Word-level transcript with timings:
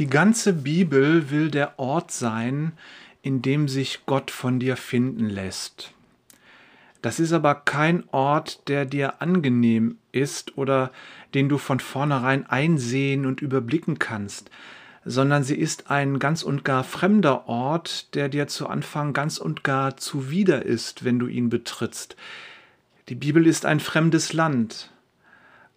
Die 0.00 0.06
ganze 0.06 0.54
Bibel 0.54 1.28
will 1.28 1.50
der 1.50 1.78
Ort 1.78 2.10
sein, 2.10 2.72
in 3.20 3.42
dem 3.42 3.68
sich 3.68 4.06
Gott 4.06 4.30
von 4.30 4.58
dir 4.58 4.78
finden 4.78 5.28
lässt. 5.28 5.92
Das 7.02 7.20
ist 7.20 7.34
aber 7.34 7.54
kein 7.54 8.08
Ort, 8.08 8.66
der 8.66 8.86
dir 8.86 9.20
angenehm 9.20 9.98
ist 10.10 10.56
oder 10.56 10.90
den 11.34 11.50
du 11.50 11.58
von 11.58 11.80
vornherein 11.80 12.46
einsehen 12.46 13.26
und 13.26 13.42
überblicken 13.42 13.98
kannst, 13.98 14.50
sondern 15.04 15.44
sie 15.44 15.56
ist 15.56 15.90
ein 15.90 16.18
ganz 16.18 16.44
und 16.44 16.64
gar 16.64 16.82
fremder 16.82 17.46
Ort, 17.46 18.14
der 18.14 18.30
dir 18.30 18.46
zu 18.46 18.68
Anfang 18.68 19.12
ganz 19.12 19.36
und 19.36 19.64
gar 19.64 19.98
zuwider 19.98 20.64
ist, 20.64 21.04
wenn 21.04 21.18
du 21.18 21.26
ihn 21.26 21.50
betrittst. 21.50 22.16
Die 23.10 23.16
Bibel 23.16 23.46
ist 23.46 23.66
ein 23.66 23.80
fremdes 23.80 24.32
Land, 24.32 24.90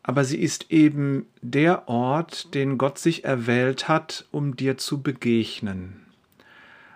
aber 0.03 0.25
sie 0.25 0.37
ist 0.37 0.69
eben 0.69 1.25
der 1.41 1.87
Ort, 1.87 2.53
den 2.53 2.77
Gott 2.77 2.99
sich 2.99 3.23
erwählt 3.23 3.87
hat, 3.87 4.25
um 4.31 4.55
dir 4.55 4.77
zu 4.77 5.01
begegnen. 5.01 6.03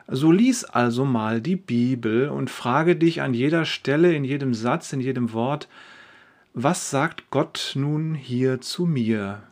So 0.09 0.31
lies 0.31 0.66
also 0.66 1.05
mal 1.05 1.41
die 1.41 1.55
Bibel 1.55 2.30
und 2.30 2.49
frage 2.49 2.95
dich 2.95 3.21
an 3.21 3.33
jeder 3.33 3.66
Stelle, 3.66 4.13
in 4.13 4.23
jedem 4.23 4.53
Satz, 4.53 4.93
in 4.93 5.02
jedem 5.02 5.33
Wort, 5.33 5.67
was 6.53 6.89
sagt 6.89 7.30
Gott 7.30 7.73
nun 7.75 8.13
hier 8.13 8.61
zu 8.61 8.85
mir? 8.85 9.44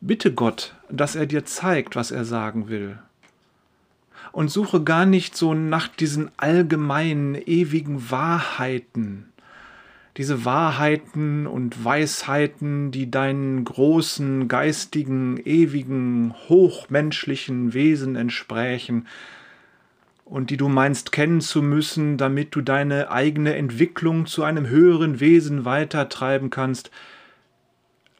Bitte 0.00 0.32
Gott, 0.32 0.74
dass 0.90 1.16
er 1.16 1.26
dir 1.26 1.44
zeigt, 1.44 1.96
was 1.96 2.10
er 2.10 2.24
sagen 2.24 2.68
will. 2.68 2.98
Und 4.32 4.50
suche 4.50 4.82
gar 4.82 5.06
nicht 5.06 5.36
so 5.36 5.54
nach 5.54 5.88
diesen 5.88 6.30
allgemeinen, 6.36 7.34
ewigen 7.34 8.10
Wahrheiten, 8.10 9.31
diese 10.16 10.44
Wahrheiten 10.44 11.46
und 11.46 11.84
Weisheiten, 11.84 12.90
die 12.90 13.10
deinen 13.10 13.64
großen, 13.64 14.46
geistigen, 14.46 15.38
ewigen, 15.38 16.34
hochmenschlichen 16.48 17.72
Wesen 17.72 18.16
entsprächen 18.16 19.06
und 20.24 20.50
die 20.50 20.56
du 20.56 20.68
meinst 20.68 21.12
kennen 21.12 21.40
zu 21.40 21.62
müssen, 21.62 22.16
damit 22.18 22.54
du 22.54 22.60
deine 22.60 23.10
eigene 23.10 23.54
Entwicklung 23.54 24.26
zu 24.26 24.44
einem 24.44 24.66
höheren 24.66 25.20
Wesen 25.20 25.64
weitertreiben 25.64 26.50
kannst, 26.50 26.90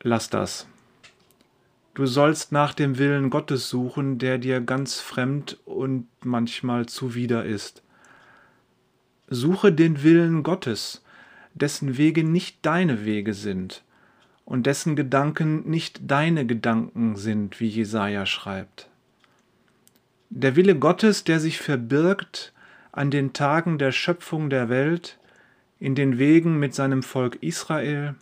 lass 0.02 0.30
das. 0.30 0.66
Du 1.94 2.06
sollst 2.06 2.52
nach 2.52 2.72
dem 2.72 2.96
Willen 2.96 3.28
Gottes 3.28 3.68
suchen, 3.68 4.18
der 4.18 4.38
dir 4.38 4.62
ganz 4.62 4.98
fremd 5.00 5.58
und 5.66 6.06
manchmal 6.24 6.86
zuwider 6.86 7.44
ist. 7.44 7.82
Suche 9.28 9.72
den 9.72 10.02
Willen 10.02 10.42
Gottes, 10.42 11.01
dessen 11.54 11.96
Wege 11.96 12.24
nicht 12.24 12.58
deine 12.62 13.04
Wege 13.04 13.34
sind 13.34 13.82
und 14.44 14.66
dessen 14.66 14.96
Gedanken 14.96 15.68
nicht 15.68 16.10
deine 16.10 16.46
Gedanken 16.46 17.16
sind, 17.16 17.60
wie 17.60 17.68
Jesaja 17.68 18.26
schreibt. 18.26 18.88
Der 20.30 20.56
Wille 20.56 20.76
Gottes, 20.78 21.24
der 21.24 21.40
sich 21.40 21.58
verbirgt 21.58 22.52
an 22.90 23.10
den 23.10 23.32
Tagen 23.32 23.78
der 23.78 23.92
Schöpfung 23.92 24.50
der 24.50 24.68
Welt, 24.68 25.18
in 25.78 25.94
den 25.94 26.18
Wegen 26.18 26.58
mit 26.58 26.74
seinem 26.74 27.02
Volk 27.02 27.42
Israel, 27.42 28.14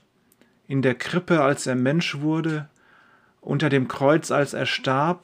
in 0.67 0.83
der 0.83 0.95
Krippe, 0.95 1.43
als 1.43 1.67
er 1.67 1.75
Mensch 1.75 2.21
wurde, 2.21 2.69
unter 3.41 3.69
dem 3.69 3.89
Kreuz, 3.89 4.31
als 4.31 4.55
er 4.55 4.67
starb, 4.67 5.23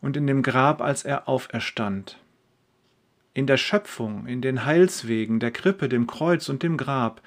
und 0.00 0.16
in 0.16 0.26
dem 0.26 0.42
Grab, 0.42 0.82
als 0.82 1.04
er 1.04 1.28
auferstand 1.28 2.18
in 3.36 3.46
der 3.46 3.58
Schöpfung, 3.58 4.26
in 4.26 4.40
den 4.40 4.64
Heilswegen, 4.64 5.40
der 5.40 5.50
Krippe, 5.50 5.90
dem 5.90 6.06
Kreuz 6.06 6.48
und 6.48 6.62
dem 6.62 6.78
Grab, 6.78 7.20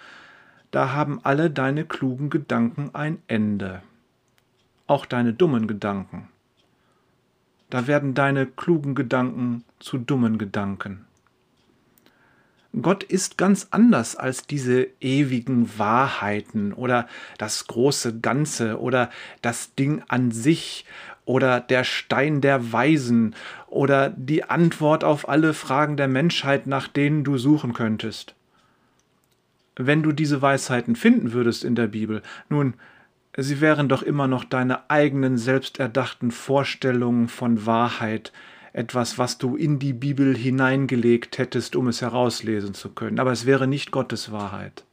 da 0.71 0.91
haben 0.91 1.19
alle 1.21 1.51
deine 1.51 1.85
klugen 1.85 2.31
Gedanken 2.31 2.89
ein 2.93 3.21
Ende. 3.27 3.83
Auch 4.87 5.05
deine 5.05 5.33
dummen 5.33 5.67
Gedanken. 5.67 6.27
Da 7.69 7.85
werden 7.85 8.15
deine 8.15 8.47
klugen 8.47 8.95
Gedanken 8.95 9.63
zu 9.77 9.99
dummen 9.99 10.39
Gedanken. 10.39 11.05
Gott 12.81 13.03
ist 13.03 13.37
ganz 13.37 13.67
anders 13.69 14.15
als 14.15 14.47
diese 14.47 14.87
ewigen 14.99 15.77
Wahrheiten 15.77 16.73
oder 16.73 17.07
das 17.37 17.67
große 17.67 18.19
Ganze 18.19 18.79
oder 18.79 19.11
das 19.43 19.75
Ding 19.75 20.01
an 20.07 20.31
sich 20.31 20.85
oder 21.29 21.59
der 21.59 21.83
Stein 21.83 22.41
der 22.41 22.73
Weisen 22.73 23.35
oder 23.67 24.09
die 24.09 24.45
Antwort 24.45 25.03
auf 25.03 25.29
alle 25.29 25.53
Fragen 25.53 25.95
der 25.95 26.07
Menschheit, 26.07 26.65
nach 26.65 26.87
denen 26.87 27.23
du 27.23 27.37
suchen 27.37 27.73
könntest. 27.73 28.33
Wenn 29.75 30.01
du 30.01 30.11
diese 30.11 30.41
Weisheiten 30.41 30.95
finden 30.95 31.31
würdest 31.31 31.63
in 31.63 31.75
der 31.75 31.85
Bibel, 31.85 32.23
nun, 32.49 32.73
sie 33.37 33.61
wären 33.61 33.87
doch 33.87 34.01
immer 34.01 34.27
noch 34.27 34.43
deine 34.43 34.89
eigenen 34.89 35.37
selbsterdachten 35.37 36.31
Vorstellungen 36.31 37.27
von 37.27 37.67
Wahrheit, 37.67 38.33
etwas, 38.73 39.19
was 39.19 39.37
du 39.37 39.55
in 39.55 39.77
die 39.77 39.93
Bibel 39.93 40.35
hineingelegt 40.35 41.37
hättest, 41.37 41.75
um 41.75 41.89
es 41.89 42.01
herauslesen 42.01 42.73
zu 42.73 42.89
können, 42.89 43.19
aber 43.19 43.31
es 43.31 43.45
wäre 43.45 43.67
nicht 43.67 43.91
Gottes 43.91 44.31
Wahrheit. 44.31 44.83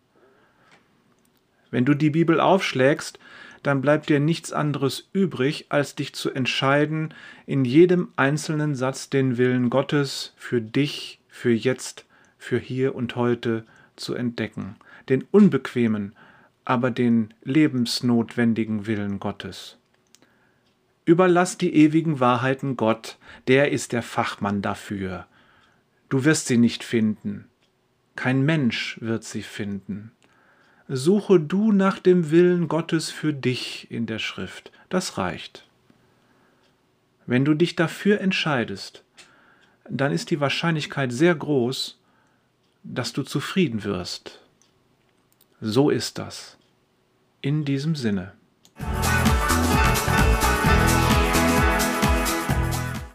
Wenn 1.71 1.87
du 1.87 1.95
die 1.95 2.11
Bibel 2.11 2.41
aufschlägst, 2.41 3.19
dann 3.63 3.81
bleibt 3.81 4.09
dir 4.09 4.21
nichts 4.21 4.53
anderes 4.53 5.09
übrig, 5.13 5.67
als 5.69 5.95
dich 5.95 6.15
zu 6.15 6.31
entscheiden, 6.31 7.15
in 7.47 7.65
jedem 7.65 8.09
einzelnen 8.17 8.75
Satz 8.75 9.11
den 9.11 9.39
Willen 9.39 9.71
Gottes 9.71 10.33
für 10.37 10.61
dich, 10.61 11.21
für 11.29 11.53
jetzt, 11.53 12.05
für 12.39 12.59
hier 12.59 12.95
und 12.95 13.17
heute 13.17 13.65
zu 13.97 14.15
entdecken, 14.15 14.77
den 15.09 15.25
unbequemen, 15.31 16.15
aber 16.65 16.91
den 16.91 17.33
lebensnotwendigen 17.43 18.87
Willen 18.87 19.21
Gottes. 19.21 19.79
Überlass 21.05 21.57
die 21.57 21.75
ewigen 21.75 22.19
Wahrheiten 22.19 22.77
Gott, 22.77 23.19
der 23.47 23.71
ist 23.71 23.93
der 23.93 24.03
Fachmann 24.03 24.63
dafür. 24.63 25.27
Du 26.09 26.25
wirst 26.25 26.47
sie 26.49 26.59
nicht 26.59 26.83
finden, 26.83 27.47
kein 28.17 28.45
Mensch 28.45 28.99
wird 29.01 29.25
sie 29.25 29.43
finden 29.43 30.11
suche 30.89 31.41
du 31.41 31.73
nach 31.73 31.99
dem 31.99 32.31
Willen 32.31 32.69
Gottes 32.69 33.11
für 33.11 33.33
dich 33.33 33.91
in 33.91 34.07
der 34.07 34.19
Schrift. 34.19 34.71
Das 34.89 35.19
reicht. 35.19 35.67
Wenn 37.27 37.45
du 37.45 37.55
dich 37.55 37.75
dafür 37.75 38.21
entscheidest, 38.21 39.03
dann 39.89 40.13
ist 40.13 40.31
die 40.31 40.41
Wahrscheinlichkeit 40.41 41.13
sehr 41.13 41.35
groß, 41.35 41.99
dass 42.85 43.13
du 43.13 43.23
zufrieden 43.23 43.83
wirst. 43.83 44.41
So 45.61 45.91
ist 45.91 46.19
das. 46.19 46.57
In 47.41 47.65
diesem 47.65 47.97
Sinne. 47.97 48.33